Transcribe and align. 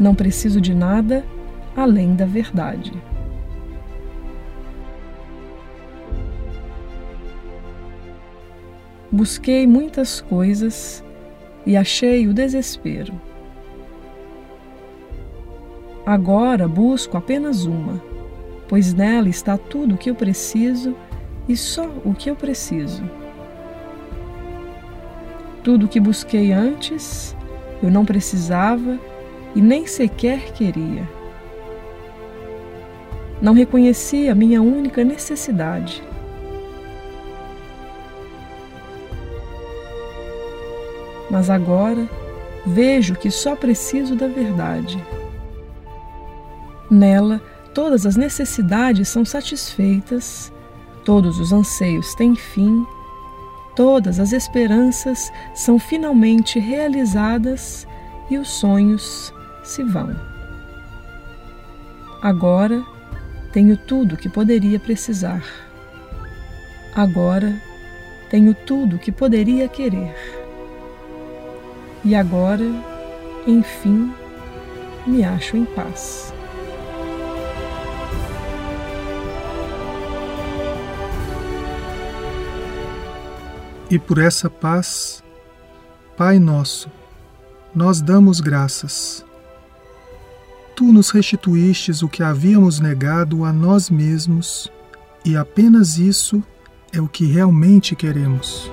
Não 0.00 0.14
preciso 0.14 0.62
de 0.62 0.74
nada 0.74 1.22
além 1.76 2.16
da 2.16 2.24
verdade. 2.24 2.90
Busquei 9.12 9.66
muitas 9.66 10.22
coisas 10.22 11.04
e 11.66 11.76
achei 11.76 12.26
o 12.26 12.32
desespero. 12.32 13.12
Agora 16.06 16.66
busco 16.66 17.18
apenas 17.18 17.66
uma, 17.66 18.02
pois 18.68 18.94
nela 18.94 19.28
está 19.28 19.58
tudo 19.58 19.96
o 19.96 19.98
que 19.98 20.08
eu 20.08 20.14
preciso 20.14 20.96
e 21.46 21.54
só 21.54 21.86
o 22.06 22.14
que 22.14 22.30
eu 22.30 22.36
preciso. 22.36 23.04
Tudo 25.62 25.84
o 25.84 25.88
que 25.88 26.00
busquei 26.00 26.52
antes, 26.52 27.36
eu 27.82 27.90
não 27.90 28.06
precisava 28.06 28.98
e 29.54 29.60
nem 29.60 29.86
sequer 29.86 30.52
queria. 30.52 31.08
Não 33.40 33.54
reconhecia 33.54 34.34
minha 34.34 34.60
única 34.60 35.02
necessidade. 35.02 36.02
Mas 41.30 41.48
agora 41.48 42.08
vejo 42.66 43.14
que 43.14 43.30
só 43.30 43.56
preciso 43.56 44.14
da 44.14 44.26
verdade. 44.26 45.02
Nela, 46.90 47.40
todas 47.72 48.04
as 48.04 48.16
necessidades 48.16 49.08
são 49.08 49.24
satisfeitas, 49.24 50.52
todos 51.04 51.38
os 51.38 51.52
anseios 51.52 52.14
têm 52.16 52.34
fim, 52.34 52.84
todas 53.76 54.18
as 54.18 54.32
esperanças 54.32 55.32
são 55.54 55.78
finalmente 55.78 56.58
realizadas 56.58 57.86
e 58.28 58.36
os 58.36 58.48
sonhos 58.50 59.32
se 59.70 59.84
vão. 59.84 60.10
Agora 62.20 62.84
tenho 63.52 63.76
tudo 63.76 64.16
que 64.16 64.28
poderia 64.28 64.80
precisar. 64.80 65.42
Agora 66.94 67.56
tenho 68.28 68.52
tudo 68.52 68.98
que 68.98 69.12
poderia 69.12 69.68
querer. 69.68 70.14
E 72.04 72.14
agora, 72.14 72.64
enfim, 73.46 74.12
me 75.06 75.22
acho 75.22 75.56
em 75.56 75.64
paz. 75.64 76.34
E 83.88 83.98
por 83.98 84.18
essa 84.18 84.48
paz, 84.48 85.22
Pai 86.16 86.38
nosso, 86.38 86.90
nós 87.74 88.00
damos 88.02 88.40
graças. 88.40 89.24
Tu 90.80 90.90
nos 90.90 91.10
restituístes 91.10 92.02
o 92.02 92.08
que 92.08 92.22
havíamos 92.22 92.80
negado 92.80 93.44
a 93.44 93.52
nós 93.52 93.90
mesmos, 93.90 94.72
e 95.22 95.36
apenas 95.36 95.98
isso 95.98 96.42
é 96.90 96.98
o 96.98 97.06
que 97.06 97.26
realmente 97.26 97.94
queremos. 97.94 98.72